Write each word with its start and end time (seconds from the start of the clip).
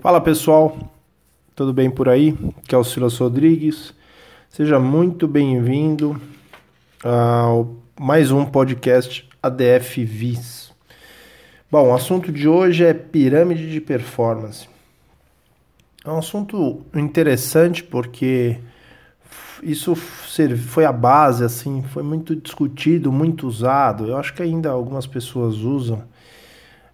Fala 0.00 0.18
pessoal, 0.18 0.78
tudo 1.54 1.74
bem 1.74 1.90
por 1.90 2.08
aí? 2.08 2.34
Aqui 2.64 2.74
é 2.74 2.78
o 2.78 2.82
Silas 2.82 3.18
Rodrigues. 3.18 3.92
Seja 4.48 4.80
muito 4.80 5.28
bem-vindo 5.28 6.18
ao 7.04 7.76
mais 8.00 8.30
um 8.30 8.46
podcast 8.46 9.28
ADF 9.42 10.02
Vis. 10.02 10.72
Bom, 11.70 11.90
o 11.90 11.94
assunto 11.94 12.32
de 12.32 12.48
hoje 12.48 12.82
é 12.82 12.94
pirâmide 12.94 13.70
de 13.70 13.78
performance. 13.78 14.66
É 16.02 16.08
um 16.08 16.16
assunto 16.16 16.80
interessante 16.94 17.84
porque 17.84 18.58
isso 19.62 19.94
foi 19.94 20.86
a 20.86 20.92
base, 20.92 21.44
assim, 21.44 21.82
foi 21.82 22.02
muito 22.02 22.34
discutido, 22.34 23.12
muito 23.12 23.46
usado. 23.46 24.06
Eu 24.06 24.16
acho 24.16 24.32
que 24.32 24.42
ainda 24.42 24.70
algumas 24.70 25.06
pessoas 25.06 25.56
usam. 25.56 26.02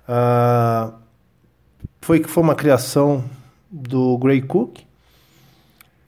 Uh, 0.08 1.05
foi 2.00 2.20
que 2.20 2.28
foi 2.28 2.42
uma 2.42 2.54
criação 2.54 3.24
do 3.70 4.16
Gray 4.18 4.42
Cook 4.42 4.78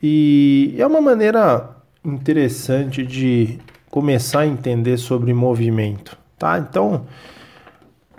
e 0.02 0.76
é 0.78 0.86
uma 0.86 1.00
maneira 1.00 1.70
interessante 2.04 3.04
de 3.04 3.58
começar 3.90 4.40
a 4.40 4.46
entender 4.46 4.96
sobre 4.96 5.32
movimento, 5.34 6.16
tá? 6.38 6.58
Então, 6.58 7.06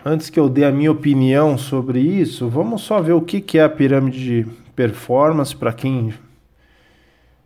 antes 0.03 0.29
que 0.29 0.39
eu 0.39 0.49
dê 0.49 0.65
a 0.65 0.71
minha 0.71 0.91
opinião 0.91 1.57
sobre 1.57 1.99
isso, 1.99 2.49
vamos 2.49 2.81
só 2.81 3.01
ver 3.01 3.13
o 3.13 3.21
que 3.21 3.57
é 3.57 3.63
a 3.63 3.69
pirâmide 3.69 4.19
de 4.19 4.51
performance 4.75 5.55
para 5.55 5.71
quem 5.71 6.13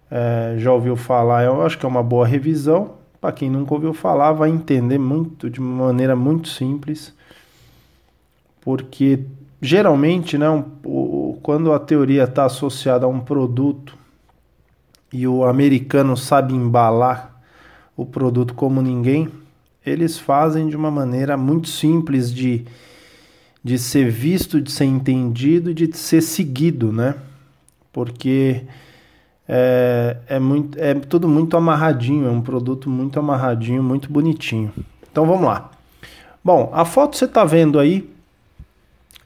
é, 0.10 0.56
já 0.58 0.72
ouviu 0.72 0.96
falar. 0.96 1.44
Eu 1.44 1.62
acho 1.64 1.78
que 1.78 1.86
é 1.86 1.90
uma 1.90 2.04
boa 2.04 2.26
revisão. 2.26 2.96
Para 3.20 3.32
quem 3.32 3.50
nunca 3.50 3.74
ouviu 3.74 3.94
falar, 3.94 4.34
vai 4.34 4.50
entender 4.50 5.00
muito 5.00 5.50
de 5.50 5.60
uma 5.60 5.86
maneira 5.86 6.16
muito 6.16 6.50
simples, 6.50 7.16
porque 8.62 9.22
geralmente, 9.64 10.38
né, 10.38 10.50
um, 10.50 10.66
o, 10.84 11.40
quando 11.42 11.72
a 11.72 11.80
teoria 11.80 12.26
está 12.26 12.44
associada 12.44 13.06
a 13.06 13.10
um 13.10 13.22
produto 13.22 13.98
e 15.12 15.26
o 15.26 15.46
americano 15.46 16.18
sabe 16.18 16.54
embalar 16.54 17.42
o 17.96 18.06
produto 18.06 18.54
como 18.54 18.82
ninguém, 18.82 19.30
eles 19.86 20.20
fazem 20.20 20.68
de 20.68 20.76
uma 20.76 20.92
maneira 20.92 21.38
muito 21.38 21.70
simples 21.70 22.34
de, 22.34 22.66
de 23.64 23.80
ser 23.80 24.12
visto, 24.12 24.60
de 24.60 24.70
ser 24.70 24.86
entendido 24.86 25.72
e 25.72 25.74
de 25.74 25.96
ser 25.96 26.22
seguido, 26.22 26.92
né? 26.92 27.16
Porque 27.92 28.64
é, 29.48 30.18
é, 30.28 30.40
muito, 30.40 30.78
é 30.78 30.94
tudo 30.96 31.30
muito 31.30 31.56
amarradinho, 31.56 32.28
é 32.28 32.32
um 32.32 32.42
produto 32.42 32.90
muito 32.90 33.18
amarradinho, 33.18 33.82
muito 33.82 34.12
bonitinho. 34.12 34.74
Então 35.10 35.26
vamos 35.26 35.46
lá. 35.46 35.72
Bom, 36.44 36.70
a 36.74 36.84
foto 36.84 37.16
você 37.16 37.26
está 37.26 37.46
vendo 37.46 37.80
aí, 37.80 38.13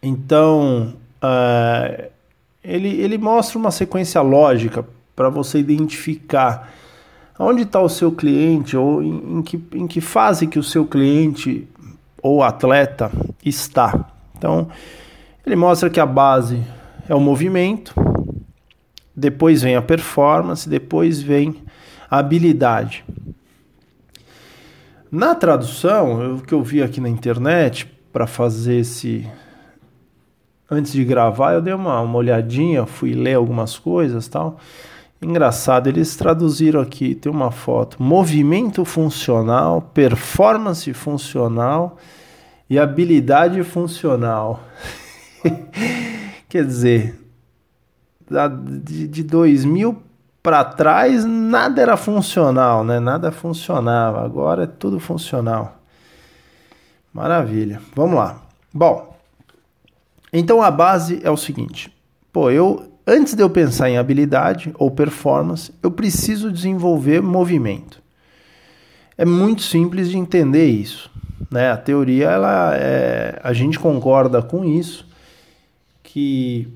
então 0.02 0.94
uh, 1.24 2.10
ele, 2.64 2.90
ele 3.02 3.18
mostra 3.18 3.58
uma 3.58 3.72
sequência 3.72 4.22
lógica 4.22 4.86
para 5.16 5.30
você 5.30 5.60
identificar 5.60 6.72
onde 7.40 7.64
está 7.64 7.82
o 7.82 7.90
seu 7.90 8.12
cliente 8.12 8.76
ou 8.76 9.02
em, 9.02 9.38
em, 9.38 9.42
que, 9.42 9.64
em 9.74 9.88
que 9.88 10.02
fase 10.02 10.48
que 10.48 10.60
o 10.60 10.64
seu 10.64 10.86
cliente 10.86 11.68
ou 12.22 12.44
atleta 12.44 13.12
está. 13.46 14.10
Então, 14.38 14.68
ele 15.46 15.56
mostra 15.56 15.90
que 15.90 16.00
a 16.00 16.06
base 16.06 16.62
é 17.08 17.16
o 17.16 17.20
movimento, 17.20 17.94
depois 19.16 19.62
vem 19.62 19.76
a 19.76 19.82
performance, 19.82 20.68
depois 20.68 21.22
vem 21.22 21.64
a 22.10 22.20
habilidade. 22.20 23.06
Na 25.10 25.34
tradução, 25.34 26.36
o 26.36 26.42
que 26.42 26.54
eu 26.54 26.62
vi 26.62 26.84
aqui 26.84 27.00
na 27.00 27.08
internet 27.08 27.88
para 28.12 28.28
fazer 28.28 28.80
esse 28.80 29.28
antes 30.70 30.92
de 30.92 31.04
gravar, 31.04 31.54
eu 31.54 31.62
dei 31.62 31.74
uma, 31.74 32.00
uma 32.02 32.18
olhadinha, 32.18 32.86
fui 32.86 33.14
ler 33.14 33.36
algumas 33.36 33.78
coisas, 33.78 34.28
tal. 34.28 34.58
Engraçado, 35.22 35.88
eles 35.88 36.16
traduziram 36.16 36.80
aqui, 36.80 37.16
tem 37.16 37.32
uma 37.32 37.50
foto: 37.50 38.02
movimento 38.02 38.86
funcional, 38.86 39.82
performance 39.82 40.92
funcional 40.94 41.98
e 42.70 42.78
habilidade 42.78 43.64
funcional. 43.64 44.62
Quer 46.48 46.66
dizer, 46.66 47.20
de, 48.84 49.08
de 49.08 49.24
2000 49.24 50.04
para 50.44 50.64
trás 50.64 51.26
nada 51.26 51.82
era 51.82 51.98
funcional, 51.98 52.84
né? 52.84 53.00
Nada 53.00 53.32
funcionava. 53.32 54.24
Agora 54.24 54.64
é 54.64 54.68
tudo 54.68 55.00
funcional. 55.00 55.78
Maravilha. 57.14 57.82
Vamos 57.96 58.16
lá. 58.16 58.38
Bom, 58.74 59.07
então 60.32 60.62
a 60.62 60.70
base 60.70 61.20
é 61.24 61.32
o 61.32 61.38
seguinte. 61.38 61.92
Pô, 62.32 62.50
eu 62.50 62.92
antes 63.08 63.34
de 63.34 63.42
eu 63.42 63.50
pensar 63.50 63.90
em 63.90 63.98
habilidade 63.98 64.74
ou 64.78 64.92
performance, 64.92 65.74
eu 65.82 65.90
preciso 65.90 66.52
desenvolver 66.52 67.22
movimento. 67.22 68.02
É 69.18 69.26
muito 69.26 69.62
simples 69.62 70.10
de 70.10 70.18
entender 70.18 70.68
isso, 70.68 71.10
né? 71.50 71.72
A 71.72 71.78
teoria 71.78 72.30
ela 72.30 72.76
é, 72.76 73.40
a 73.42 73.54
gente 73.54 73.80
concorda 73.80 74.42
com 74.42 74.66
isso 74.66 75.08
que 76.04 76.68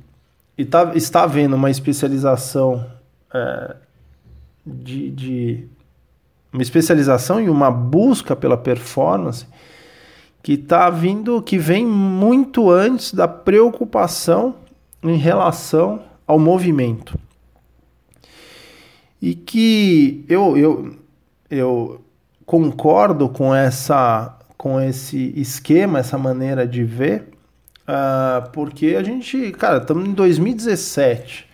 tá, 0.70 0.92
está 0.96 1.24
havendo 1.24 1.56
uma 1.56 1.70
especialização 1.70 2.86
é, 3.34 3.76
de, 4.66 5.12
de, 5.12 5.68
uma 6.52 6.62
especialização 6.62 7.40
e 7.40 7.50
uma 7.50 7.70
busca 7.70 8.36
pela 8.36 8.58
performance 8.58 9.46
que 10.42 10.54
está 10.54 10.90
vindo, 10.90 11.42
que 11.42 11.58
vem 11.58 11.86
muito 11.86 12.70
antes 12.70 13.14
da 13.14 13.28
preocupação 13.28 14.56
em 15.04 15.18
relação 15.18 16.02
ao 16.26 16.40
movimento. 16.40 17.18
E 19.22 19.36
que 19.36 20.26
eu, 20.28 20.58
eu, 20.58 20.96
eu 21.50 22.02
concordo 22.46 23.30
com 23.30 23.54
essa 23.54 24.38
com 24.58 24.80
esse 24.80 25.34
esquema, 25.36 25.98
essa 25.98 26.20
maneira 26.20 26.68
de 26.68 26.84
ver, 26.84 27.32
Uh, 27.92 28.50
porque 28.52 28.96
a 28.98 29.04
gente, 29.04 29.52
cara, 29.52 29.78
estamos 29.78 30.08
em 30.08 30.14
2017. 30.14 31.48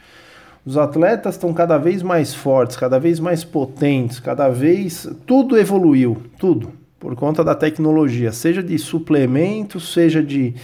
Os 0.66 0.78
atletas 0.78 1.36
estão 1.36 1.53
cada 1.53 1.78
vez 1.78 2.03
mais 2.03 2.34
fortes, 2.36 2.76
cada 2.76 3.00
vez 3.00 3.20
mais 3.20 3.44
potentes, 3.44 4.20
cada 4.20 4.50
vez. 4.50 5.09
Tudo 5.26 5.58
evoluiu, 5.58 6.22
tudo, 6.38 6.74
por 7.00 7.16
conta 7.16 7.44
da 7.44 7.56
tecnologia, 7.56 8.31
seja 8.31 8.62
de 8.62 8.78
suplementos, 8.78 9.94
seja 9.94 10.22
de 10.22 10.56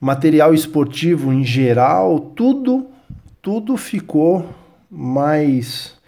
material 0.00 0.54
esportivo 0.54 1.32
em 1.32 1.44
geral, 1.44 2.18
tudo, 2.18 2.86
tudo 3.42 3.76
ficou 3.76 4.46
mais. 4.90 5.98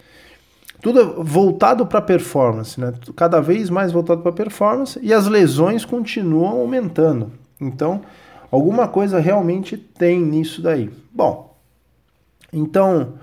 Tudo 0.81 1.23
voltado 1.23 1.85
para 1.85 2.01
performance, 2.01 2.79
né? 2.79 2.93
Cada 3.15 3.39
vez 3.39 3.69
mais 3.69 3.91
voltado 3.91 4.21
para 4.21 4.31
performance 4.31 4.99
e 5.01 5.13
as 5.13 5.27
lesões 5.27 5.85
continuam 5.85 6.59
aumentando. 6.59 7.31
Então, 7.61 8.01
Alguma 8.53 8.87
coisa 8.87 9.19
realmente 9.19 9.75
tem 9.75 10.21
nisso 10.21 10.61
daí. 10.61 10.91
Bom, 11.11 11.57
então 12.53 13.13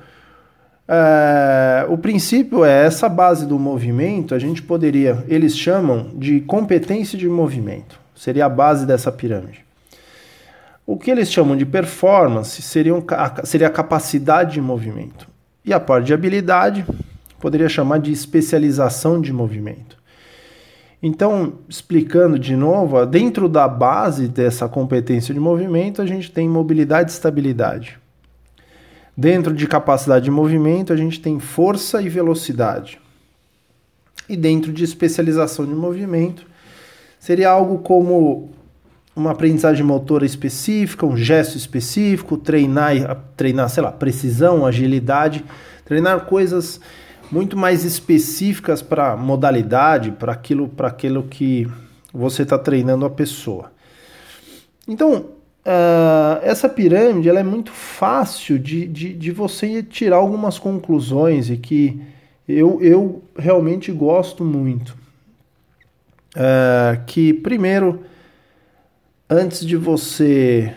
é, 0.92 1.86
o 1.88 1.96
princípio 1.96 2.64
é 2.64 2.84
essa 2.84 3.08
base 3.08 3.46
do 3.46 3.56
movimento, 3.60 4.34
a 4.34 4.40
gente 4.40 4.60
poderia, 4.60 5.24
eles 5.28 5.56
chamam 5.56 6.10
de 6.14 6.40
competência 6.40 7.16
de 7.16 7.28
movimento, 7.28 8.00
seria 8.12 8.46
a 8.46 8.48
base 8.48 8.84
dessa 8.84 9.12
pirâmide. 9.12 9.64
O 10.84 10.98
que 10.98 11.08
eles 11.08 11.30
chamam 11.30 11.56
de 11.56 11.64
performance 11.64 12.60
seriam, 12.60 13.04
seria 13.44 13.68
a 13.68 13.70
capacidade 13.70 14.54
de 14.54 14.60
movimento. 14.60 15.28
E 15.64 15.72
a 15.72 15.78
parte 15.78 16.06
de 16.06 16.14
habilidade 16.14 16.84
poderia 17.38 17.68
chamar 17.68 18.00
de 18.00 18.10
especialização 18.10 19.20
de 19.20 19.32
movimento. 19.32 19.96
Então, 21.00 21.52
explicando 21.68 22.36
de 22.36 22.56
novo, 22.56 23.06
dentro 23.06 23.48
da 23.48 23.68
base 23.68 24.26
dessa 24.26 24.68
competência 24.68 25.32
de 25.32 25.38
movimento, 25.38 26.02
a 26.02 26.06
gente 26.06 26.32
tem 26.32 26.48
mobilidade 26.48 27.12
e 27.12 27.14
estabilidade. 27.14 27.99
Dentro 29.20 29.52
de 29.52 29.66
capacidade 29.66 30.24
de 30.24 30.30
movimento, 30.30 30.94
a 30.94 30.96
gente 30.96 31.20
tem 31.20 31.38
força 31.38 32.00
e 32.00 32.08
velocidade. 32.08 32.98
E 34.26 34.34
dentro 34.34 34.72
de 34.72 34.82
especialização 34.82 35.66
de 35.66 35.74
movimento, 35.74 36.46
seria 37.18 37.50
algo 37.50 37.80
como 37.80 38.48
uma 39.14 39.32
aprendizagem 39.32 39.84
motora 39.84 40.24
específica, 40.24 41.04
um 41.04 41.18
gesto 41.18 41.58
específico, 41.58 42.38
treinar, 42.38 43.22
treinar, 43.36 43.68
sei 43.68 43.82
lá, 43.82 43.92
precisão, 43.92 44.64
agilidade, 44.64 45.44
treinar 45.84 46.24
coisas 46.24 46.80
muito 47.30 47.58
mais 47.58 47.84
específicas 47.84 48.80
para 48.80 49.18
modalidade, 49.18 50.12
para 50.12 50.32
aquilo, 50.32 50.66
para 50.66 50.88
aquilo 50.88 51.24
que 51.24 51.68
você 52.10 52.40
está 52.40 52.58
treinando 52.58 53.04
a 53.04 53.10
pessoa. 53.10 53.70
Então, 54.88 55.39
uh, 55.66 56.40
essa 56.42 56.68
pirâmide 56.68 57.28
ela 57.28 57.40
é 57.40 57.44
muito 57.44 57.72
fácil 57.72 58.58
de, 58.58 58.86
de, 58.86 59.12
de 59.14 59.30
você 59.30 59.82
tirar 59.82 60.16
algumas 60.16 60.58
conclusões 60.58 61.50
e 61.50 61.56
que 61.56 62.00
eu, 62.48 62.82
eu 62.82 63.22
realmente 63.38 63.92
gosto 63.92 64.44
muito. 64.44 64.98
Uh, 66.34 67.04
que, 67.06 67.32
primeiro, 67.34 68.04
antes 69.28 69.64
de 69.64 69.76
você 69.76 70.74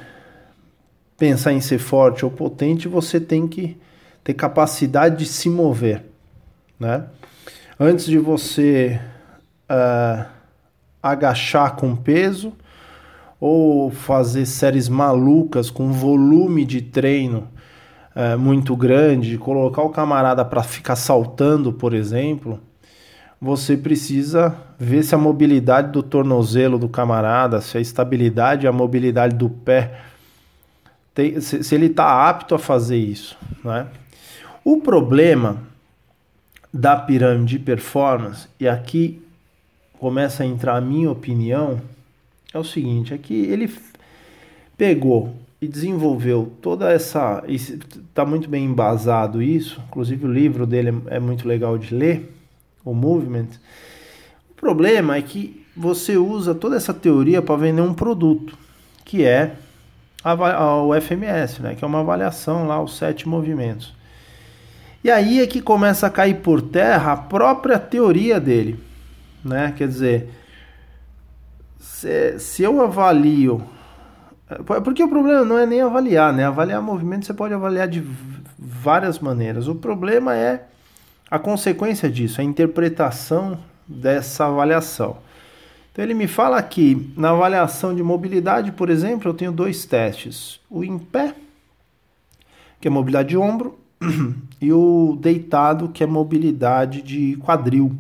pensar 1.18 1.54
em 1.54 1.62
ser 1.62 1.78
forte 1.78 2.26
ou 2.26 2.32
potente, 2.32 2.88
você 2.88 3.20
tem 3.20 3.48
que 3.48 3.78
ter 4.24 4.34
capacidade 4.34 5.18
de 5.18 5.26
se 5.26 5.50
mover, 5.50 6.04
né? 6.80 7.06
Antes 7.80 8.06
de 8.06 8.18
você 8.18 9.00
uh, 9.70 10.26
agachar 11.02 11.76
com 11.76 11.96
peso 11.96 12.54
ou 13.46 13.92
fazer 13.92 14.46
séries 14.46 14.88
malucas 14.88 15.70
com 15.70 15.92
volume 15.92 16.64
de 16.64 16.82
treino 16.82 17.50
uh, 18.16 18.40
muito 18.40 18.74
grande, 18.74 19.38
colocar 19.38 19.82
o 19.82 19.90
camarada 19.90 20.46
para 20.46 20.64
ficar 20.64 20.96
saltando, 20.96 21.74
por 21.74 21.94
exemplo, 21.94 22.58
você 23.42 23.76
precisa 23.76 24.56
ver 24.80 25.04
se 25.04 25.14
a 25.14 25.18
mobilidade 25.18 25.92
do 25.92 26.02
tornozelo 26.02 26.80
do 26.80 26.88
camarada, 26.88 27.60
se 27.60 27.78
a 27.78 27.82
estabilidade 27.82 28.66
e 28.66 28.68
a 28.70 28.72
mobilidade 28.72 29.36
do 29.36 29.50
pé, 29.50 30.00
tem, 31.14 31.42
se, 31.42 31.66
se, 31.66 31.76
ele 31.76 31.88
está 31.88 32.30
apto 32.30 32.56
a 32.56 32.60
fazer 32.60 32.96
isso. 32.96 33.38
Né? 33.62 33.88
O 34.64 34.78
problema 34.80 35.58
da 36.74 36.96
pirâmide 36.96 37.58
de 37.58 37.60
performance, 37.60 38.48
e 38.58 38.70
aqui 38.70 39.22
começa 40.00 40.44
a 40.44 40.46
entrar 40.46 40.78
a 40.78 40.82
minha 40.82 41.12
opinião, 41.12 41.82
é 42.54 42.60
o 42.60 42.64
seguinte: 42.64 43.14
é 43.14 43.18
que 43.18 43.34
ele 43.34 43.74
pegou 44.78 45.36
e 45.62 45.68
desenvolveu 45.68 46.52
toda 46.62 46.92
essa. 46.92 47.44
Está 47.48 48.26
muito 48.26 48.50
bem 48.50 48.66
embasado 48.66 49.42
isso, 49.42 49.82
inclusive 49.88 50.26
o 50.26 50.32
livro 50.32 50.66
dele 50.66 50.90
é, 51.08 51.16
é 51.16 51.20
muito 51.20 51.48
legal 51.48 51.78
de 51.78 51.94
ler 51.94 52.34
o 52.84 52.94
movement. 52.94 53.48
O 54.52 54.54
problema 54.56 55.16
é 55.16 55.22
que 55.22 55.66
você 55.76 56.18
usa 56.18 56.54
toda 56.54 56.76
essa 56.76 56.94
teoria 56.94 57.42
para 57.42 57.56
vender 57.56 57.82
um 57.82 57.94
produto, 57.94 58.58
que 59.04 59.24
é 59.24 59.56
o 60.24 61.02
FMS, 61.02 61.62
né, 61.62 61.76
que 61.76 61.84
é 61.84 61.88
uma 61.88 62.00
avaliação 62.00 62.68
lá, 62.68 62.82
os 62.82 62.96
sete 62.96 63.28
movimentos. 63.28 63.94
E 65.04 65.12
aí 65.12 65.42
é 65.42 65.48
que 65.48 65.62
começa 65.62 66.08
a 66.08 66.10
cair 66.10 66.36
por 66.36 66.62
terra 66.62 67.12
a 67.12 67.18
própria 67.18 67.78
teoria 67.78 68.40
dele. 68.40 68.80
Né? 69.44 69.74
Quer 69.76 69.90
dizer, 69.90 70.30
se, 72.04 72.40
se 72.40 72.64
eu 72.64 72.82
avalio. 72.82 73.64
Porque 74.84 75.02
o 75.02 75.08
problema 75.08 75.46
não 75.46 75.58
é 75.58 75.66
nem 75.66 75.82
avaliar, 75.82 76.34
né? 76.34 76.46
Avaliar 76.46 76.82
movimento 76.82 77.26
você 77.26 77.34
pode 77.34 77.54
avaliar 77.54 77.88
de 77.88 78.04
várias 78.60 79.20
maneiras. 79.20 79.68
O 79.68 79.76
problema 79.76 80.36
é 80.36 80.66
a 81.32 81.40
consequência 81.40 82.10
disso, 82.10 82.42
a 82.42 82.44
interpretação 82.44 83.58
dessa 83.88 84.46
avaliação. 84.46 85.18
Então 85.92 86.04
ele 86.04 86.14
me 86.14 86.28
fala 86.28 86.62
que 86.62 87.12
na 87.16 87.30
avaliação 87.30 87.96
de 87.96 88.04
mobilidade, 88.04 88.72
por 88.72 88.90
exemplo, 88.90 89.30
eu 89.30 89.34
tenho 89.34 89.52
dois 89.52 89.86
testes: 89.86 90.60
o 90.70 90.84
em 90.84 91.00
pé, 91.00 91.34
que 92.82 92.88
é 92.88 92.92
mobilidade 92.92 93.30
de 93.30 93.38
ombro, 93.38 93.80
e 94.62 94.74
o 94.74 95.18
deitado, 95.20 95.90
que 95.90 96.04
é 96.04 96.08
mobilidade 96.08 97.02
de 97.02 97.38
quadril, 97.38 97.96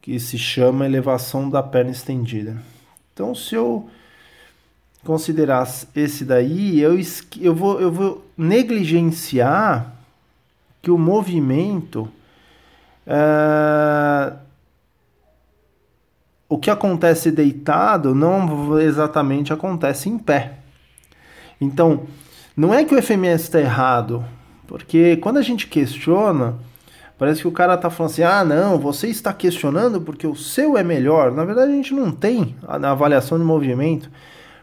que 0.00 0.20
se 0.20 0.36
chama 0.36 0.84
elevação 0.84 1.48
da 1.48 1.62
perna 1.62 1.90
estendida. 1.90 2.71
Então, 3.12 3.34
se 3.34 3.54
eu 3.54 3.88
considerar 5.04 5.68
esse 5.94 6.24
daí, 6.24 6.80
eu, 6.80 6.98
eu, 7.40 7.54
vou, 7.54 7.80
eu 7.80 7.90
vou 7.90 8.24
negligenciar 8.36 9.92
que 10.80 10.90
o 10.90 10.98
movimento. 10.98 12.08
É, 13.06 14.32
o 16.48 16.58
que 16.58 16.70
acontece 16.70 17.30
deitado 17.30 18.14
não 18.14 18.78
exatamente 18.78 19.52
acontece 19.52 20.08
em 20.08 20.18
pé. 20.18 20.58
Então, 21.60 22.06
não 22.56 22.74
é 22.74 22.84
que 22.84 22.94
o 22.94 23.02
FMS 23.02 23.44
está 23.44 23.60
errado, 23.60 24.24
porque 24.66 25.16
quando 25.16 25.38
a 25.38 25.42
gente 25.42 25.66
questiona, 25.66 26.56
parece 27.22 27.40
que 27.40 27.46
o 27.46 27.52
cara 27.52 27.74
está 27.74 27.88
falando 27.88 28.10
assim: 28.10 28.24
ah, 28.24 28.42
não, 28.42 28.80
você 28.80 29.06
está 29.06 29.32
questionando 29.32 30.00
porque 30.00 30.26
o 30.26 30.34
seu 30.34 30.76
é 30.76 30.82
melhor. 30.82 31.30
Na 31.30 31.44
verdade, 31.44 31.70
a 31.70 31.74
gente 31.76 31.94
não 31.94 32.10
tem 32.10 32.56
a 32.66 32.90
avaliação 32.90 33.38
de 33.38 33.44
movimento. 33.44 34.10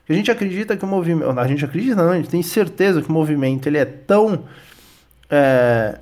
A 0.10 0.12
gente 0.12 0.30
acredita 0.30 0.76
que 0.76 0.84
o 0.84 0.88
movimento. 0.88 1.40
A 1.40 1.48
gente 1.48 1.64
acredita, 1.64 1.96
não, 1.96 2.12
a 2.12 2.18
gente 2.18 2.28
tem 2.28 2.44
certeza 2.44 3.02
que 3.02 3.08
o 3.08 3.14
movimento 3.14 3.66
ele 3.68 3.78
é 3.78 3.86
tão. 3.86 4.44
É, 5.30 6.00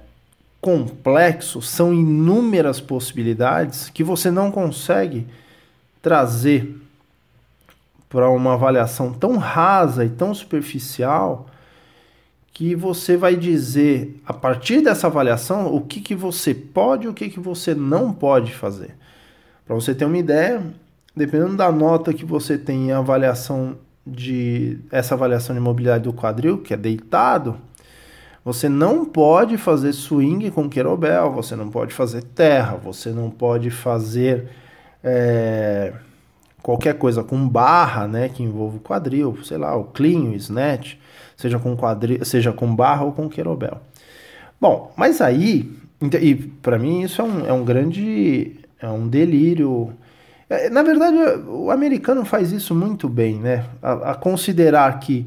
complexo, 0.59 1.61
são 1.61 1.93
inúmeras 1.93 2.81
possibilidades 2.81 3.91
que 3.91 4.03
você 4.03 4.31
não 4.31 4.51
consegue 4.51 5.27
trazer 6.01 6.75
para 8.09 8.27
uma 8.31 8.55
avaliação 8.55 9.13
tão 9.13 9.37
rasa 9.37 10.03
e 10.03 10.09
tão 10.09 10.33
superficial 10.33 11.45
que 12.53 12.73
você 12.73 13.15
vai 13.15 13.35
dizer 13.35 14.19
a 14.25 14.33
partir 14.33 14.81
dessa 14.81 15.07
avaliação 15.07 15.73
o 15.73 15.81
que, 15.81 16.01
que 16.01 16.15
você 16.15 16.53
pode 16.53 17.05
e 17.05 17.09
o 17.09 17.13
que, 17.13 17.29
que 17.29 17.39
você 17.39 17.75
não 17.75 18.11
pode 18.11 18.53
fazer. 18.53 18.95
Para 19.65 19.75
você 19.75 19.93
ter 19.93 20.05
uma 20.05 20.17
ideia, 20.17 20.63
dependendo 21.15 21.57
da 21.57 21.71
nota 21.71 22.13
que 22.13 22.25
você 22.25 22.57
tem 22.57 22.87
em 22.87 22.91
avaliação 22.91 23.77
de 24.05 24.79
essa 24.91 25.13
avaliação 25.13 25.53
de 25.53 25.61
mobilidade 25.61 26.05
do 26.05 26.13
quadril, 26.13 26.59
que 26.59 26.73
é 26.73 26.77
deitado, 26.77 27.57
você 28.43 28.69
não 28.69 29.03
pode 29.03 29.57
fazer 29.57 29.91
swing 29.91 30.49
com 30.51 30.69
querobel, 30.69 31.33
você 31.33 31.55
não 31.55 31.69
pode 31.69 31.93
fazer 31.93 32.23
terra, 32.23 32.77
você 32.77 33.09
não 33.09 33.29
pode 33.29 33.69
fazer 33.69 34.47
é, 35.03 35.93
qualquer 36.61 36.97
coisa 36.97 37.23
com 37.23 37.47
barra, 37.47 38.07
né, 38.07 38.29
que 38.29 38.43
envolva 38.43 38.79
quadril, 38.79 39.37
sei 39.43 39.57
lá, 39.57 39.75
o 39.75 39.85
clean, 39.85 40.31
o 40.31 40.35
snatch, 40.35 40.95
seja 41.35 41.59
com 41.59 41.75
quadril, 41.75 42.23
seja 42.25 42.51
com 42.51 42.75
barra 42.75 43.03
ou 43.03 43.11
com 43.11 43.29
querobel. 43.29 43.79
Bom, 44.59 44.91
mas 44.95 45.21
aí, 45.21 45.71
e 46.01 46.35
para 46.35 46.79
mim 46.79 47.03
isso 47.03 47.21
é 47.21 47.25
um, 47.25 47.45
é 47.45 47.53
um 47.53 47.63
grande, 47.63 48.59
é 48.81 48.89
um 48.89 49.07
delírio. 49.07 49.93
É, 50.49 50.69
na 50.69 50.81
verdade, 50.81 51.17
o 51.47 51.69
americano 51.69 52.25
faz 52.25 52.51
isso 52.51 52.73
muito 52.73 53.07
bem, 53.07 53.39
né? 53.39 53.65
a, 53.81 54.11
a 54.11 54.15
considerar 54.15 54.99
que 54.99 55.25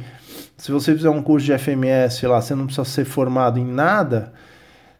se 0.60 0.70
você 0.70 0.94
fizer 0.94 1.08
um 1.08 1.22
curso 1.22 1.46
de 1.46 1.56
FMS 1.56 2.26
lá, 2.26 2.40
você 2.40 2.54
não 2.54 2.66
precisa 2.66 2.84
ser 2.84 3.06
formado 3.06 3.58
em 3.58 3.64
nada. 3.64 4.30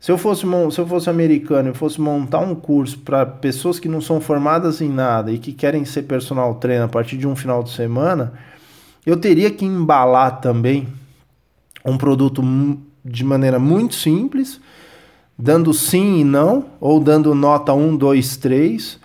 Se 0.01 0.11
eu 0.11 0.17
fosse, 0.17 0.47
se 0.73 0.81
eu 0.81 0.87
fosse 0.87 1.11
americano 1.11 1.71
e 1.71 1.75
fosse 1.75 2.01
montar 2.01 2.41
um 2.41 2.55
curso 2.55 2.99
para 3.01 3.27
pessoas 3.27 3.79
que 3.79 3.87
não 3.89 4.01
são 4.01 4.19
formadas 4.21 4.81
em 4.81 4.89
nada 4.89 5.31
e 5.31 5.39
que 5.39 5.53
querem 5.53 5.85
ser 5.85 6.05
personal 6.05 6.55
trainer 6.55 6.85
a 6.85 6.89
partir 6.89 7.19
de 7.19 7.29
um 7.29 7.37
final 7.37 7.63
de 7.63 7.71
semana, 7.71 8.33
eu 9.05 9.17
teria 9.19 9.51
que 9.51 9.65
embalar 9.65 10.41
também 10.41 10.89
um 11.85 11.99
produto 11.99 12.43
de 13.05 13.25
maneira 13.25 13.59
muito 13.59 13.95
simples, 13.95 14.59
dando 15.39 15.73
sim 15.75 16.21
e 16.21 16.25
não, 16.25 16.65
ou 16.81 16.99
dando 16.99 17.35
nota 17.35 17.75
1, 17.75 17.97
2, 17.97 18.37
3, 18.39 18.99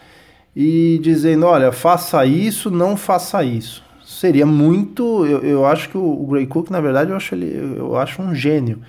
e 0.56 0.98
dizendo: 1.04 1.46
olha, 1.46 1.74
faça 1.74 2.26
isso, 2.26 2.72
não 2.72 2.96
faça 2.96 3.44
isso 3.44 3.86
seria 4.06 4.46
muito. 4.46 5.26
Eu, 5.26 5.40
eu 5.40 5.66
acho 5.66 5.90
que 5.90 5.98
o, 5.98 6.24
o 6.24 6.28
Gray 6.28 6.48
Cook, 6.48 6.70
na 6.70 6.80
verdade, 6.80 7.12
eu 7.12 7.18
acho, 7.18 7.36
ele, 7.36 7.76
eu 7.78 7.98
acho 7.98 8.22
um 8.22 8.34
gênio. 8.34 8.80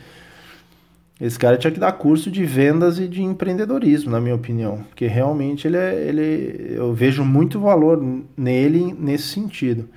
Esse 1.20 1.38
cara 1.38 1.56
tinha 1.56 1.70
que 1.70 1.80
dar 1.80 1.92
curso 1.92 2.30
de 2.30 2.44
vendas 2.44 2.98
e 2.98 3.08
de 3.08 3.22
empreendedorismo, 3.22 4.10
na 4.10 4.20
minha 4.20 4.34
opinião. 4.34 4.84
Porque 4.88 5.06
realmente 5.06 5.66
ele 5.66 5.76
é. 5.76 5.94
Ele, 5.94 6.74
eu 6.76 6.92
vejo 6.92 7.24
muito 7.24 7.58
valor 7.58 8.02
nele 8.36 8.94
nesse 8.98 9.28
sentido. 9.28 9.88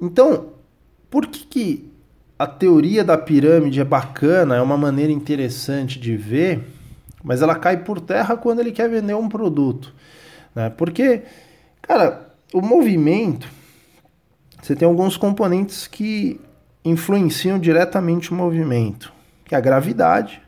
Então, 0.00 0.48
por 1.08 1.26
que, 1.26 1.46
que 1.46 1.92
a 2.38 2.46
teoria 2.46 3.04
da 3.04 3.16
pirâmide 3.16 3.80
é 3.80 3.84
bacana, 3.84 4.56
é 4.56 4.60
uma 4.60 4.76
maneira 4.76 5.12
interessante 5.12 5.98
de 6.00 6.16
ver, 6.16 6.62
mas 7.22 7.40
ela 7.40 7.54
cai 7.54 7.78
por 7.78 8.00
terra 8.00 8.36
quando 8.36 8.60
ele 8.60 8.72
quer 8.72 8.90
vender 8.90 9.14
um 9.14 9.28
produto? 9.28 9.94
Né? 10.54 10.68
Porque, 10.68 11.22
cara, 11.80 12.28
o 12.52 12.60
movimento 12.60 13.48
você 14.66 14.74
tem 14.74 14.88
alguns 14.88 15.16
componentes 15.16 15.86
que 15.86 16.40
influenciam 16.84 17.56
diretamente 17.56 18.32
o 18.32 18.34
movimento, 18.34 19.12
que 19.46 19.54
é 19.54 19.58
a 19.58 19.60
gravidade, 19.60 20.42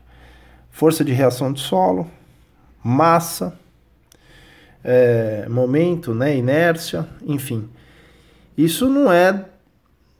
força 0.69 1.03
de 1.03 1.11
reação 1.11 1.51
do 1.51 1.59
solo, 1.59 2.09
massa, 2.83 3.57
é, 4.83 5.47
momento, 5.49 6.13
né, 6.13 6.37
inércia, 6.37 7.07
enfim. 7.25 7.67
Isso 8.57 8.87
não 8.87 9.11
é 9.11 9.45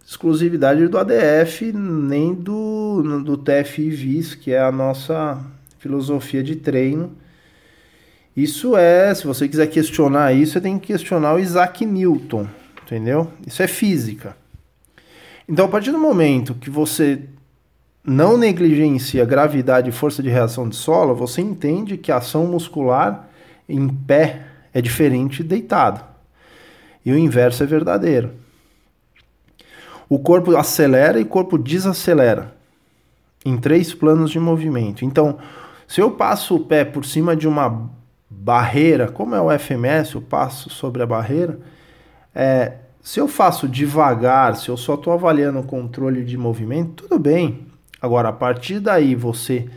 exclusividade 0.04 0.88
do 0.88 0.98
ADF 0.98 1.72
nem 1.72 2.34
do, 2.34 3.22
do 3.24 3.38
TFI-VIS, 3.38 4.34
que 4.34 4.52
é 4.52 4.60
a 4.60 4.72
nossa 4.72 5.40
filosofia 5.78 6.42
de 6.42 6.56
treino. 6.56 7.16
Isso 8.36 8.76
é, 8.76 9.14
se 9.14 9.28
você 9.28 9.48
quiser 9.48 9.68
questionar 9.68 10.34
isso, 10.34 10.54
você 10.54 10.62
tem 10.62 10.80
que 10.80 10.88
questionar 10.88 11.36
o 11.36 11.40
Isaac 11.40 11.86
Newton 11.86 12.48
entendeu? 12.94 13.32
Isso 13.46 13.62
é 13.62 13.68
física. 13.68 14.36
Então, 15.48 15.66
a 15.66 15.68
partir 15.68 15.92
do 15.92 16.00
momento 16.00 16.56
que 16.56 16.70
você 16.70 17.22
não 18.10 18.38
negligencia 18.38 19.24
gravidade 19.24 19.90
e 19.90 19.94
força 19.94 20.24
de 20.24 20.30
reação 20.30 20.68
de 20.68 20.76
solo, 20.76 21.14
você 21.14 21.42
entende 21.42 21.96
que 21.96 22.12
a 22.12 22.18
ação 22.18 22.48
muscular 22.48 23.30
em 23.68 23.88
pé 23.88 24.48
é 24.74 24.82
diferente 24.82 25.44
de 25.44 25.50
deitado. 25.50 26.04
E 27.06 27.12
o 27.12 27.18
inverso 27.18 27.64
é 27.64 27.66
verdadeiro. 27.66 28.32
o 30.10 30.18
corpo 30.18 30.58
acelera 30.58 31.20
e 31.20 31.24
o 31.24 31.28
corpo 31.28 31.56
desacelera 31.56 32.56
em 33.46 33.56
três 33.56 33.94
planos 33.94 34.32
de 34.32 34.40
movimento. 34.40 35.06
Então, 35.06 35.38
se 35.88 36.02
eu 36.02 36.10
passo 36.10 36.56
o 36.56 36.66
pé 36.66 36.84
por 36.84 37.06
cima 37.06 37.36
de 37.36 37.48
uma 37.48 37.92
barreira, 38.28 39.08
como 39.08 39.36
é 39.36 39.42
o 39.42 39.52
FMS, 39.58 40.16
eu 40.16 40.22
passo 40.22 40.68
sobre 40.72 41.04
a 41.04 41.06
barreira, 41.06 41.60
é, 42.34 42.74
se 43.04 43.20
eu 43.20 43.28
faço 43.28 43.68
devagar, 43.68 44.56
se 44.56 44.70
eu 44.70 44.78
só 44.78 44.96
estou 44.96 45.14
avaliando 45.14 45.60
o 45.60 45.64
controle 45.64 46.26
de 46.26 46.38
movimento, 46.38 47.04
tudo 47.04 47.20
bem. 47.20 47.69
Agora, 48.02 48.30
a 48.30 48.34
partir 48.34 48.80
daí, 48.80 49.16
você 49.16 49.68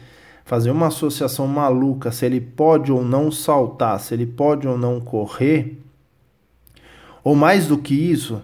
fazer 0.45 0.71
uma 0.71 0.89
associação 0.89 1.47
maluca 1.47 2.13
se 2.13 2.27
ele 2.27 2.41
pode 2.41 2.93
ou 2.93 3.05
não 3.05 3.31
saltar, 3.31 3.99
se 4.01 4.15
ele 4.15 4.27
pode 4.27 4.67
ou 4.69 4.77
não 4.77 5.01
correr, 5.01 5.79
ou 7.25 7.35
mais 7.35 7.67
do 7.67 7.79
que 7.79 7.95
isso, 7.95 8.43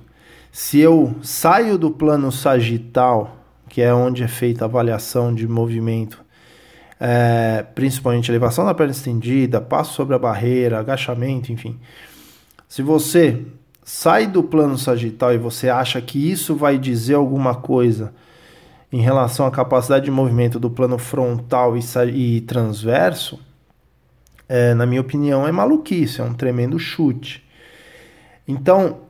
se 0.52 0.78
eu 0.78 1.14
saio 1.22 1.76
do 1.76 1.90
plano 1.90 2.32
sagital, 2.32 3.36
que 3.68 3.82
é 3.82 3.92
onde 3.92 4.22
é 4.22 4.28
feita 4.28 4.64
a 4.64 4.66
avaliação 4.66 5.34
de 5.34 5.46
movimento, 5.46 6.24
é, 7.00 7.64
principalmente 7.74 8.30
elevação 8.30 8.64
da 8.64 8.74
perna 8.74 8.92
estendida, 8.92 9.60
passo 9.60 9.94
sobre 9.94 10.14
a 10.14 10.18
barreira, 10.18 10.78
agachamento, 10.78 11.52
enfim. 11.52 11.78
Se 12.68 12.82
você 12.82 13.44
sai 13.84 14.26
do 14.26 14.42
plano 14.42 14.76
sagital 14.76 15.32
e 15.32 15.38
você 15.38 15.68
acha 15.68 16.00
que 16.00 16.30
isso 16.30 16.54
vai 16.54 16.78
dizer 16.78 17.14
alguma 17.14 17.54
coisa 17.54 18.12
em 18.90 19.00
relação 19.00 19.46
à 19.46 19.50
capacidade 19.50 20.04
de 20.06 20.10
movimento 20.10 20.58
do 20.58 20.70
plano 20.70 20.98
frontal 20.98 21.76
e, 21.76 21.80
e 22.14 22.40
transverso, 22.42 23.38
é, 24.48 24.72
na 24.72 24.86
minha 24.86 25.00
opinião, 25.00 25.46
é 25.46 25.52
maluquice, 25.52 26.20
é 26.20 26.24
um 26.24 26.32
tremendo 26.32 26.78
chute. 26.78 27.46
Então, 28.46 29.00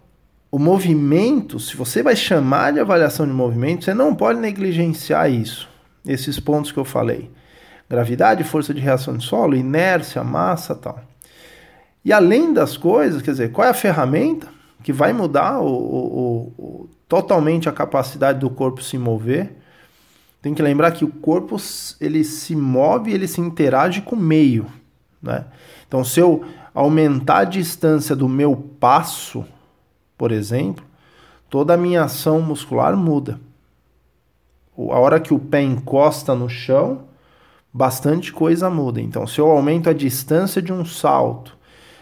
o 0.50 0.58
movimento, 0.58 1.60
se 1.60 1.76
você 1.76 2.02
vai 2.02 2.16
chamar 2.16 2.72
de 2.72 2.80
avaliação 2.80 3.26
de 3.26 3.32
movimento, 3.32 3.84
você 3.84 3.94
não 3.94 4.14
pode 4.14 4.40
negligenciar 4.40 5.30
isso, 5.30 5.68
esses 6.04 6.40
pontos 6.40 6.72
que 6.72 6.78
eu 6.78 6.84
falei. 6.84 7.30
Gravidade, 7.88 8.42
força 8.42 8.74
de 8.74 8.80
reação 8.80 9.16
de 9.16 9.24
solo, 9.24 9.54
inércia, 9.54 10.24
massa 10.24 10.74
tal. 10.74 11.00
E 12.04 12.12
além 12.12 12.52
das 12.52 12.76
coisas, 12.76 13.22
quer 13.22 13.30
dizer, 13.30 13.52
qual 13.52 13.66
é 13.66 13.70
a 13.70 13.74
ferramenta 13.74 14.48
que 14.82 14.92
vai 14.92 15.12
mudar 15.12 15.60
o, 15.60 15.66
o, 15.66 16.52
o, 16.58 16.88
totalmente 17.08 17.68
a 17.68 17.72
capacidade 17.72 18.40
do 18.40 18.50
corpo 18.50 18.82
se 18.82 18.98
mover? 18.98 19.52
Tem 20.40 20.54
que 20.54 20.62
lembrar 20.62 20.92
que 20.92 21.04
o 21.04 21.08
corpo 21.08 21.56
ele 22.00 22.22
se 22.22 22.54
move, 22.54 23.12
ele 23.12 23.26
se 23.26 23.40
interage 23.40 24.02
com 24.02 24.14
o 24.14 24.18
meio, 24.18 24.66
né? 25.22 25.46
Então, 25.86 26.04
se 26.04 26.20
eu 26.20 26.44
aumentar 26.74 27.38
a 27.38 27.44
distância 27.44 28.14
do 28.14 28.28
meu 28.28 28.54
passo, 28.78 29.44
por 30.16 30.30
exemplo, 30.30 30.84
toda 31.50 31.74
a 31.74 31.76
minha 31.76 32.04
ação 32.04 32.40
muscular 32.40 32.96
muda. 32.96 33.40
A 34.76 34.98
hora 34.98 35.18
que 35.18 35.34
o 35.34 35.38
pé 35.38 35.60
encosta 35.62 36.34
no 36.36 36.48
chão, 36.48 37.08
bastante 37.72 38.32
coisa 38.32 38.70
muda. 38.70 39.00
Então, 39.00 39.26
se 39.26 39.40
eu 39.40 39.50
aumento 39.50 39.90
a 39.90 39.92
distância 39.92 40.62
de 40.62 40.72
um 40.72 40.84
salto, 40.84 41.56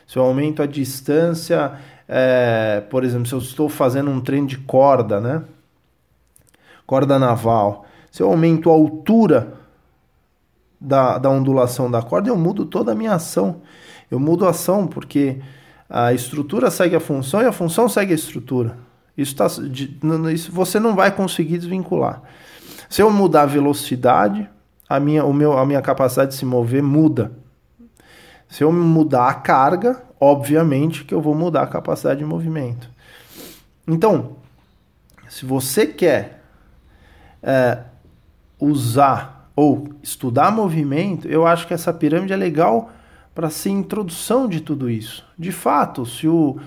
se 0.06 0.18
eu 0.18 0.22
aumento 0.22 0.62
a 0.62 0.66
distância, 0.66 1.72
é, 2.06 2.82
por 2.90 3.02
exemplo, 3.02 3.26
se 3.26 3.34
eu 3.34 3.38
estou 3.38 3.68
fazendo 3.68 4.10
um 4.10 4.20
treino 4.20 4.46
de 4.46 4.58
corda, 4.58 5.20
né? 5.20 5.42
Corda 6.86 7.18
naval. 7.18 7.86
Se 8.16 8.22
eu 8.22 8.30
aumento 8.30 8.70
a 8.70 8.72
altura 8.72 9.58
da, 10.80 11.18
da 11.18 11.28
ondulação 11.28 11.90
da 11.90 12.00
corda, 12.00 12.30
eu 12.30 12.36
mudo 12.38 12.64
toda 12.64 12.92
a 12.92 12.94
minha 12.94 13.12
ação. 13.12 13.60
Eu 14.10 14.18
mudo 14.18 14.46
a 14.46 14.52
ação 14.52 14.86
porque 14.86 15.42
a 15.86 16.14
estrutura 16.14 16.70
segue 16.70 16.96
a 16.96 17.00
função 17.00 17.42
e 17.42 17.44
a 17.44 17.52
função 17.52 17.90
segue 17.90 18.12
a 18.12 18.14
estrutura. 18.14 18.78
Isso, 19.18 19.36
tá, 19.36 19.48
isso 20.32 20.50
você 20.50 20.80
não 20.80 20.94
vai 20.94 21.14
conseguir 21.14 21.58
desvincular. 21.58 22.22
Se 22.88 23.02
eu 23.02 23.10
mudar 23.10 23.42
a 23.42 23.46
velocidade, 23.46 24.48
a 24.88 24.98
minha, 24.98 25.22
o 25.22 25.34
meu, 25.34 25.58
a 25.58 25.66
minha 25.66 25.82
capacidade 25.82 26.30
de 26.30 26.38
se 26.38 26.46
mover 26.46 26.82
muda. 26.82 27.32
Se 28.48 28.64
eu 28.64 28.72
mudar 28.72 29.28
a 29.28 29.34
carga, 29.34 30.02
obviamente 30.18 31.04
que 31.04 31.12
eu 31.12 31.20
vou 31.20 31.34
mudar 31.34 31.64
a 31.64 31.66
capacidade 31.66 32.20
de 32.20 32.24
movimento. 32.24 32.90
Então, 33.86 34.36
se 35.28 35.44
você 35.44 35.86
quer 35.86 36.42
é, 37.42 37.80
usar 38.58 39.50
ou 39.54 39.88
estudar 40.02 40.50
movimento, 40.50 41.26
eu 41.28 41.46
acho 41.46 41.66
que 41.66 41.74
essa 41.74 41.92
pirâmide 41.92 42.32
é 42.32 42.36
legal 42.36 42.90
para 43.34 43.50
ser 43.50 43.70
introdução 43.70 44.48
de 44.48 44.60
tudo 44.60 44.88
isso. 44.88 45.24
De 45.38 45.52
fato, 45.52 46.04
se, 46.06 46.28
o, 46.28 46.58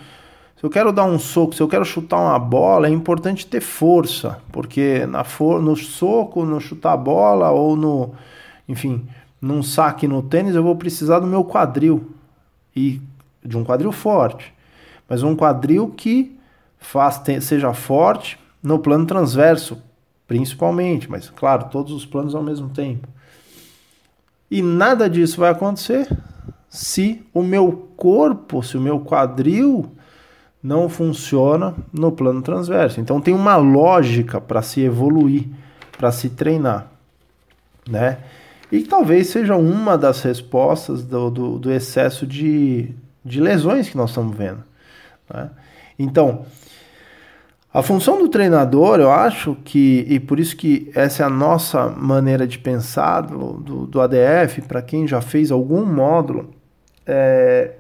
se 0.56 0.64
eu 0.64 0.70
quero 0.70 0.92
dar 0.92 1.06
um 1.06 1.18
soco, 1.18 1.54
se 1.54 1.62
eu 1.62 1.68
quero 1.68 1.86
chutar 1.86 2.20
uma 2.20 2.38
bola, 2.40 2.88
é 2.88 2.92
importante 2.92 3.46
ter 3.46 3.62
força, 3.62 4.40
porque 4.52 5.06
na 5.08 5.24
for, 5.24 5.62
no 5.62 5.76
soco, 5.76 6.46
no 6.46 6.60
chutar 6.60 6.94
a 6.94 6.98
bola 6.98 7.52
ou 7.52 7.76
no, 7.76 8.14
enfim, 8.68 9.08
num 9.42 9.64
saque 9.64 10.08
no 10.08 10.22
tênis, 10.22 10.56
eu 10.56 10.64
vou 10.64 10.76
precisar 10.76 11.20
do 11.20 11.28
meu 11.28 11.44
quadril 11.44 12.12
e 12.76 13.02
de 13.44 13.58
um 13.58 13.64
quadril 13.64 13.92
forte, 13.92 14.54
mas 15.08 15.24
um 15.24 15.36
quadril 15.36 15.90
que 15.90 16.38
faz, 16.78 17.22
seja 17.42 17.74
forte 17.74 18.40
no 18.62 18.80
plano 18.80 19.06
transverso, 19.06 19.82
principalmente, 20.30 21.10
mas 21.10 21.28
claro, 21.28 21.70
todos 21.72 21.92
os 21.92 22.06
planos 22.06 22.36
ao 22.36 22.44
mesmo 22.44 22.70
tempo. 22.70 23.08
E 24.50 24.62
nada 24.62 25.10
disso 25.10 25.40
vai 25.40 25.50
acontecer 25.50 26.08
se 26.70 27.26
o 27.34 27.42
meu 27.42 27.90
corpo, 27.98 28.62
se 28.62 28.78
o 28.78 28.82
meu 28.82 29.00
quadril 29.00 29.92
não 30.62 30.88
funciona 30.88 31.74
no 31.92 32.12
plano 32.12 32.44
transverso. 32.44 33.02
Então 33.02 33.20
tem 33.20 33.34
uma 33.34 33.56
lógica 33.56 34.40
para 34.40 34.62
se 34.62 34.82
evoluir, 34.82 35.48
para 35.98 36.12
se 36.12 36.30
treinar, 36.30 36.92
né? 37.90 38.20
E 38.72 38.84
talvez 38.84 39.30
seja 39.30 39.56
uma 39.56 39.98
das 39.98 40.22
respostas 40.22 41.04
do, 41.04 41.32
do, 41.32 41.58
do 41.58 41.72
excesso 41.72 42.28
de, 42.28 42.94
de 43.26 43.42
lesões 43.42 43.90
que 43.90 43.98
nós 43.98 44.12
estamos 44.12 44.38
vendo. 44.38 44.64
Né? 45.28 45.50
Então, 45.98 46.46
a 47.72 47.84
função 47.84 48.18
do 48.18 48.28
treinador, 48.28 49.00
eu 49.00 49.12
acho 49.12 49.56
que, 49.64 50.04
e 50.10 50.20
por 50.20 50.40
isso 50.40 50.58
que 50.58 50.92
essa 50.96 51.22
é 51.22 51.26
a 51.26 51.30
nossa 51.30 51.88
maneira 51.88 52.48
de 52.48 52.58
pensar 52.58 53.22
do, 53.22 53.54
do, 53.54 53.86
do 53.86 54.02
ADF, 54.02 54.64
para 54.68 54.82
quem 54.82 55.08
já 55.08 55.22
fez 55.22 55.52
algum 55.52 55.86
módulo, 55.86 56.50
é, 57.06 57.76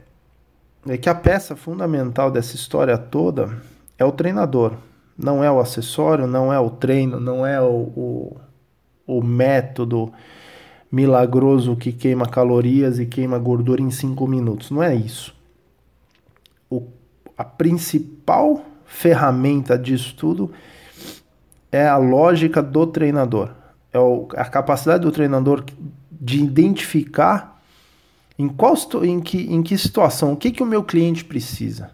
é 0.87 0.95
que 0.95 1.09
a 1.09 1.15
peça 1.15 1.55
fundamental 1.55 2.29
dessa 2.29 2.55
história 2.55 2.99
toda 2.99 3.49
é 3.97 4.05
o 4.05 4.11
treinador. 4.11 4.73
Não 5.17 5.43
é 5.43 5.51
o 5.51 5.59
acessório, 5.59 6.27
não 6.27 6.53
é 6.53 6.59
o 6.59 6.69
treino, 6.69 7.19
não 7.19 7.45
é 7.45 7.59
o, 7.59 7.91
o, 7.95 8.37
o 9.07 9.23
método 9.23 10.13
milagroso 10.91 11.75
que 11.75 11.91
queima 11.91 12.27
calorias 12.27 12.99
e 12.99 13.07
queima 13.07 13.39
gordura 13.39 13.81
em 13.81 13.89
cinco 13.89 14.27
minutos. 14.27 14.69
Não 14.69 14.83
é 14.83 14.95
isso. 14.95 15.35
O, 16.69 16.83
a 17.35 17.43
principal 17.43 18.63
ferramenta 18.89 19.77
disso 19.77 20.15
tudo 20.17 20.51
é 21.71 21.87
a 21.87 21.95
lógica 21.95 22.61
do 22.61 22.87
treinador. 22.87 23.51
É 23.93 23.99
a 24.35 24.45
capacidade 24.45 25.03
do 25.03 25.11
treinador 25.11 25.63
de 26.11 26.43
identificar 26.43 27.61
em, 28.37 28.47
qual, 28.47 28.75
em, 29.03 29.19
que, 29.21 29.41
em 29.53 29.61
que 29.61 29.77
situação? 29.77 30.33
O 30.33 30.37
que, 30.37 30.51
que 30.51 30.63
o 30.63 30.65
meu 30.65 30.83
cliente 30.83 31.23
precisa? 31.23 31.91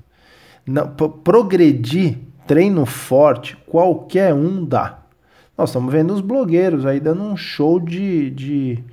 Não, 0.66 0.88
progredir, 0.88 2.18
treino 2.48 2.86
forte, 2.86 3.58
qualquer 3.68 4.34
um 4.34 4.64
dá. 4.64 5.00
Nós 5.58 5.70
estamos 5.70 5.92
vendo 5.92 6.14
os 6.14 6.22
blogueiros 6.22 6.86
aí 6.86 7.00
dando 7.00 7.24
um 7.24 7.36
show 7.38 7.80
de, 7.80 8.30
de, 8.32 8.84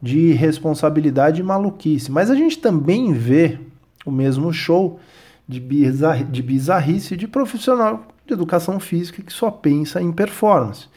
de 0.00 0.32
responsabilidade 0.32 1.40
e 1.40 1.44
maluquice. 1.44 2.10
Mas 2.10 2.30
a 2.30 2.34
gente 2.34 2.58
também 2.58 3.12
vê 3.12 3.58
o 4.04 4.10
mesmo 4.10 4.52
show 4.52 4.98
de, 5.46 5.60
bizarri, 5.60 6.24
de 6.24 6.42
bizarrice 6.42 7.16
de 7.16 7.26
profissional 7.26 8.06
de 8.26 8.32
educação 8.32 8.78
física 8.78 9.22
que 9.22 9.32
só 9.32 9.50
pensa 9.50 10.00
em 10.00 10.12
performance. 10.12 10.88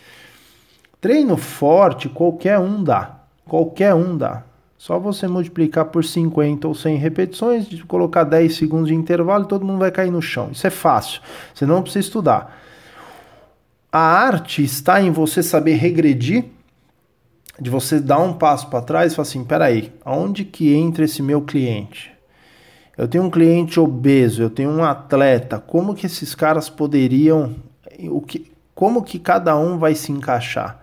Treino 1.01 1.37
forte, 1.37 2.09
qualquer 2.09 2.59
um 2.59 2.83
dá. 2.83 3.19
Qualquer 3.45 3.93
um 3.93 4.17
dá. 4.17 4.43
Só 4.77 4.99
você 4.99 5.27
multiplicar 5.27 5.85
por 5.85 6.03
50 6.03 6.67
ou 6.67 6.75
100 6.75 6.97
repetições, 6.97 7.83
colocar 7.83 8.23
10 8.23 8.55
segundos 8.55 8.87
de 8.87 8.95
intervalo 8.95 9.45
todo 9.45 9.65
mundo 9.65 9.79
vai 9.79 9.91
cair 9.91 10.11
no 10.11 10.21
chão. 10.21 10.49
Isso 10.51 10.67
é 10.67 10.69
fácil. 10.69 11.21
Você 11.53 11.65
não 11.65 11.81
precisa 11.81 12.05
estudar. 12.05 12.59
A 13.91 13.99
arte 13.99 14.63
está 14.63 15.01
em 15.01 15.11
você 15.11 15.41
saber 15.41 15.75
regredir, 15.75 16.45
de 17.59 17.69
você 17.69 17.99
dar 17.99 18.19
um 18.19 18.33
passo 18.33 18.67
para 18.69 18.81
trás 18.81 19.13
e 19.13 19.15
falar 19.15 19.27
assim, 19.27 19.43
peraí, 19.43 19.93
aonde 20.03 20.43
que 20.43 20.73
entra 20.73 21.05
esse 21.05 21.21
meu 21.21 21.41
cliente? 21.41 22.14
Eu 22.97 23.07
tenho 23.07 23.23
um 23.23 23.29
cliente 23.29 23.79
obeso, 23.79 24.41
eu 24.41 24.49
tenho 24.49 24.69
um 24.69 24.83
atleta, 24.83 25.59
como 25.59 25.93
que 25.93 26.05
esses 26.05 26.33
caras 26.33 26.69
poderiam, 26.69 27.55
o 28.09 28.21
que, 28.21 28.51
como 28.73 29.03
que 29.03 29.19
cada 29.19 29.57
um 29.57 29.77
vai 29.77 29.95
se 29.95 30.11
encaixar? 30.11 30.81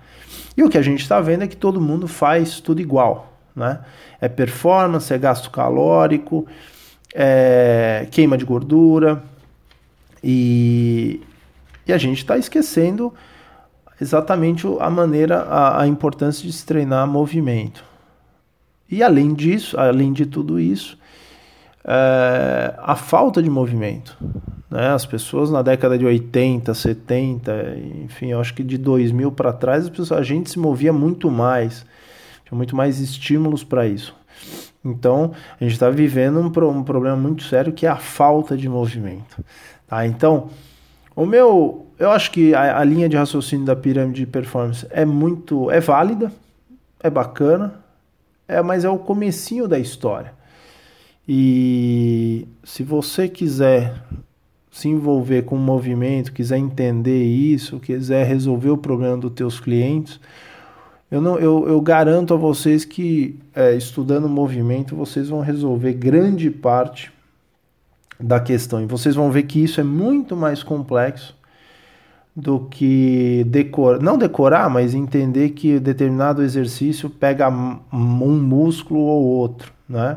E 0.57 0.63
o 0.63 0.69
que 0.69 0.77
a 0.77 0.83
gente 0.83 1.01
está 1.01 1.21
vendo 1.21 1.45
é 1.45 1.47
que 1.47 1.57
todo 1.57 1.81
mundo 1.81 2.07
faz 2.07 2.61
tudo 2.61 2.81
igual 2.81 3.33
né? 3.55 3.81
É 4.21 4.29
performance, 4.29 5.13
é 5.13 5.19
gasto 5.19 5.51
calórico, 5.51 6.47
é 7.15 8.07
queima 8.11 8.39
de 8.39 8.45
gordura 8.45 9.23
e 10.23 11.21
E 11.87 11.93
a 11.93 11.99
gente 11.99 12.19
está 12.19 12.37
esquecendo 12.39 13.13
exatamente 14.01 14.67
a 14.81 14.89
maneira, 14.89 15.43
a, 15.43 15.83
a 15.83 15.87
importância 15.87 16.47
de 16.47 16.53
se 16.53 16.65
treinar 16.65 17.07
movimento. 17.07 17.85
E 18.91 19.03
além 19.03 19.35
disso, 19.35 19.79
além 19.79 20.13
de 20.13 20.27
tudo 20.27 20.61
isso, 20.61 20.99
é, 21.85 22.75
a 22.79 22.95
falta 22.97 23.43
de 23.43 23.51
movimento. 23.51 24.17
Né? 24.71 24.89
As 24.89 25.05
pessoas 25.05 25.51
na 25.51 25.63
década 25.63 25.99
de 25.99 26.05
80, 26.05 26.73
70, 26.73 27.77
enfim, 28.05 28.29
eu 28.29 28.41
acho 28.41 28.55
que 28.55 28.63
de 28.63 28.79
2000 28.79 29.33
para 29.33 29.53
trás, 29.53 29.89
pessoas, 29.89 30.13
a 30.13 30.23
gente 30.23 30.51
se 30.51 30.59
movia 30.59 30.93
muito 30.93 31.31
mais, 31.31 31.85
tinha 32.45 32.57
muito 32.57 32.75
mais 32.75 33.01
estímulos 33.01 33.65
para 33.65 33.87
isso. 33.87 34.15
Então, 34.85 35.33
a 35.61 35.65
gente 35.65 35.75
está 35.75 35.91
vivendo 35.91 36.41
um, 36.41 36.47
um, 36.47 36.83
problema 36.83 37.17
muito 37.17 37.45
sério 37.45 37.73
que 37.73 37.87
é 37.87 37.89
a 37.89 37.97
falta 37.97 38.57
de 38.57 38.69
movimento. 38.69 39.45
Tá? 39.87 40.07
Então, 40.07 40.51
o 41.15 41.25
meu, 41.25 41.87
eu 41.99 42.11
acho 42.11 42.31
que 42.31 42.55
a, 42.55 42.79
a 42.79 42.85
linha 42.85 43.09
de 43.09 43.17
raciocínio 43.17 43.65
da 43.65 43.77
pirâmide 43.77 44.21
de 44.21 44.27
performance 44.27 44.87
é 44.91 45.05
muito, 45.05 45.71
é 45.71 45.79
válida, 45.79 46.33
é 47.01 47.11
bacana, 47.11 47.75
é, 48.49 48.61
mas 48.63 48.85
é 48.85 48.89
o 48.89 48.99
comecinho 48.99 49.69
da 49.69 49.79
história. 49.79 50.33
E 51.29 52.47
se 52.65 52.83
você 52.83 53.29
quiser 53.29 54.03
se 54.71 54.89
envolver 54.89 55.43
com 55.43 55.57
o 55.57 55.59
movimento, 55.59 56.33
quiser 56.33 56.57
entender 56.57 57.23
isso, 57.23 57.79
quiser 57.79 58.27
resolver 58.27 58.71
o 58.71 58.79
problema 58.79 59.17
dos 59.19 59.33
teus 59.33 59.61
clientes, 59.61 60.19
eu, 61.11 61.21
não, 61.21 61.39
eu, 61.39 61.69
eu 61.69 61.81
garanto 61.81 62.33
a 62.33 62.39
vocês 62.39 62.87
que 62.87 63.39
é, 63.55 63.75
estudando 63.75 64.29
movimento 64.29 64.97
vocês 64.97 65.29
vão 65.29 65.41
resolver 65.41 65.93
grande 65.93 66.51
parte 66.51 67.13
da 68.19 68.41
questão. 68.41 68.83
E 68.83 68.87
vocês 68.87 69.15
vão 69.15 69.31
ver 69.31 69.43
que 69.43 69.63
isso 69.63 69.79
é 69.79 69.85
muito 69.85 70.35
mais 70.35 70.63
complexo 70.63 71.37
do 72.35 72.61
que 72.61 73.45
decorar, 73.49 74.01
não 74.01 74.17
decorar, 74.17 74.71
mas 74.71 74.95
entender 74.95 75.51
que 75.51 75.79
determinado 75.79 76.43
exercício 76.43 77.11
pega 77.11 77.51
um 77.51 78.41
músculo 78.41 79.01
ou 79.01 79.23
outro, 79.23 79.71
né? 79.87 80.17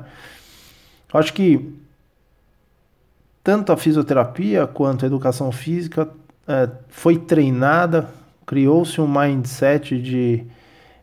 Acho 1.13 1.33
que 1.33 1.73
tanto 3.43 3.71
a 3.71 3.77
fisioterapia 3.77 4.65
quanto 4.65 5.05
a 5.05 5.07
educação 5.07 5.51
física 5.51 6.09
é, 6.47 6.69
foi 6.89 7.17
treinada, 7.17 8.09
criou-se 8.45 8.99
um 8.99 9.07
mindset 9.07 10.01
de 10.01 10.43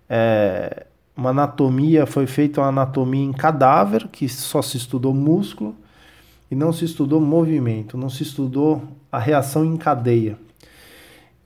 é, 0.09 0.87
uma 1.16 1.30
anatomia, 1.30 2.04
foi 2.06 2.26
feita 2.26 2.61
uma 2.61 2.68
anatomia 2.68 3.25
em 3.25 3.32
cadáver, 3.32 4.09
que 4.09 4.28
só 4.28 4.61
se 4.61 4.76
estudou 4.76 5.14
músculo, 5.14 5.75
e 6.50 6.54
não 6.54 6.73
se 6.73 6.85
estudou 6.85 7.21
movimento, 7.21 7.97
não 7.97 8.11
se 8.11 8.23
estudou 8.23 8.82
a 9.11 9.18
reação 9.18 9.64
em 9.64 9.76
cadeia. 9.76 10.37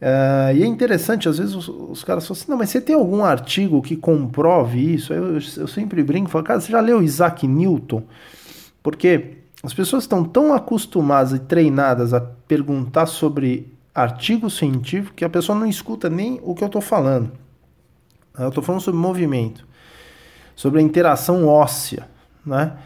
É, 0.01 0.53
e 0.57 0.63
é 0.63 0.67
interessante, 0.67 1.29
às 1.29 1.39
vezes 1.39 1.55
os, 1.55 1.69
os, 1.69 2.05
caras 2.05 2.27
falam 2.27 2.41
assim, 2.41 2.51
não, 2.51 2.59
mas 2.59 2.71
você 2.71 2.81
tem 2.81 2.95
algum 2.95 3.25
artigo 3.25 3.81
que 3.81 3.97
comprove 3.97 4.95
isso? 4.95 5.13
Eu, 5.13 5.35
eu, 5.35 5.41
eu 5.57 5.67
sempre 5.67 6.03
brinco, 6.03 6.29
falo, 6.29 6.45
cara, 6.45 6.61
você 6.61 6.73
já 6.73 6.81
leu 6.81 7.03
Isaac 7.03 7.47
Newton? 7.47 8.03
Porque 8.87 9.39
as 9.65 9.75
pessoas 9.75 10.05
estão 10.05 10.23
tão 10.23 10.55
acostumadas 10.55 11.33
e 11.33 11.41
treinadas 11.41 12.15
a 12.15 12.21
perguntar 12.21 13.07
sobre 13.07 13.75
artigo 13.93 14.49
científico 14.49 15.17
que 15.17 15.25
a 15.25 15.29
pessoa 15.29 15.59
não 15.59 15.67
escuta 15.67 16.09
nem 16.09 16.39
o 16.45 16.55
que 16.55 16.63
eu 16.63 16.69
estou 16.69 16.81
falando. 16.81 17.33
Eu 18.39 18.47
estou 18.47 18.63
falando 18.63 18.81
sobre 18.81 19.01
movimento, 19.01 19.67
sobre 20.55 20.79
a 20.79 20.83
interação 20.85 21.49
óssea, 21.49 22.09
né? 22.47 22.77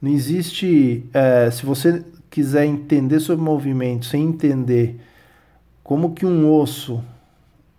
Não 0.00 0.12
existe, 0.12 1.04
é, 1.12 1.50
se 1.50 1.66
você 1.66 2.04
quiser 2.30 2.64
entender 2.64 3.18
sobre 3.18 3.44
movimento 3.44 4.06
sem 4.06 4.22
entender 4.22 5.00
como 5.82 6.14
que 6.14 6.24
um 6.24 6.48
osso, 6.48 7.02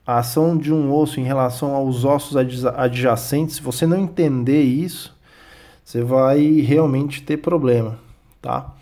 a 0.05 0.17
ação 0.17 0.57
de 0.57 0.73
um 0.73 0.93
osso 0.93 1.21
em 1.21 1.23
relação 1.23 1.73
aos 1.73 2.03
ossos 2.03 2.35
adjacentes, 2.35 3.55
se 3.55 3.61
você 3.61 3.87
não 3.87 3.97
entender 3.97 4.63
isso, 4.63 5.17
você 5.89 6.03
vai 6.03 6.39
realmente 6.61 7.23
ter 7.23 7.37
problema, 7.37 7.97
tá? 8.39 8.75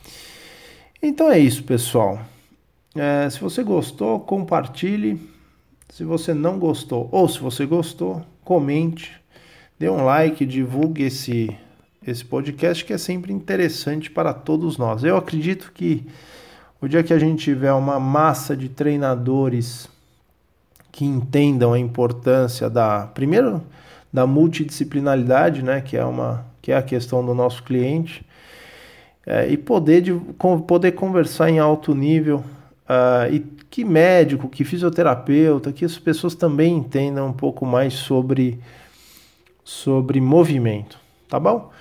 Então 1.02 1.32
é 1.32 1.40
isso, 1.40 1.64
pessoal. 1.64 2.20
É, 2.94 3.30
se 3.30 3.40
você 3.40 3.64
gostou, 3.64 4.20
compartilhe. 4.20 5.18
Se 5.88 6.04
você 6.04 6.34
não 6.34 6.60
gostou, 6.60 7.08
ou 7.10 7.30
se 7.30 7.40
você 7.40 7.66
gostou, 7.66 8.26
comente, 8.44 9.16
dê 9.80 9.90
um 9.90 10.04
like, 10.04 10.46
divulgue 10.46 11.04
esse, 11.04 11.58
esse 12.06 12.26
podcast 12.26 12.84
que 12.84 12.92
é 12.92 12.98
sempre 12.98 13.32
interessante 13.32 14.12
para 14.12 14.34
todos 14.34 14.78
nós. 14.78 15.02
Eu 15.02 15.16
acredito 15.16 15.72
que 15.74 16.06
o 16.82 16.90
dia 16.90 17.04
que 17.04 17.14
a 17.14 17.20
gente 17.20 17.42
tiver 17.42 17.72
uma 17.72 18.02
massa 18.02 18.54
de 18.54 18.68
treinadores 18.68 19.88
que 20.92 21.06
entendam 21.06 21.72
a 21.72 21.80
importância 21.80 22.70
da 22.70 23.08
primeiro 23.08 23.64
da 24.12 24.26
multidisciplinaridade, 24.26 25.64
né, 25.64 25.82
que 25.82 25.98
é 25.98 26.06
uma 26.06 26.46
que 26.68 26.72
é 26.74 26.76
a 26.76 26.82
questão 26.82 27.26
do 27.26 27.34
nosso 27.34 27.64
cliente, 27.64 28.26
é, 29.26 29.48
e 29.48 29.56
poder, 29.56 30.02
de, 30.02 30.14
com, 30.38 30.60
poder 30.60 30.92
conversar 30.92 31.50
em 31.50 31.60
alto 31.60 31.96
nível, 31.96 32.44
uh, 32.90 33.32
e 33.32 33.40
que 33.70 33.86
médico, 33.86 34.50
que 34.50 34.66
fisioterapeuta, 34.66 35.72
que 35.72 35.86
as 35.86 35.98
pessoas 35.98 36.36
também 36.36 36.76
entendam 36.76 37.28
um 37.28 37.34
pouco 37.34 37.66
mais 37.66 37.94
sobre, 37.94 38.60
sobre 39.64 40.20
movimento, 40.20 41.00
tá 41.30 41.40
bom? 41.40 41.72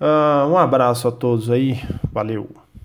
Uh, 0.00 0.48
um 0.50 0.56
abraço 0.56 1.08
a 1.08 1.12
todos 1.12 1.50
aí, 1.50 1.78
valeu! 2.10 2.65